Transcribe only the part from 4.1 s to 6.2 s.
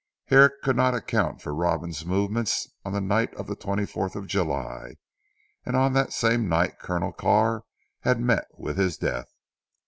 of July, and on that